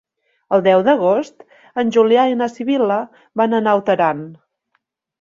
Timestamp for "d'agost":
0.87-1.45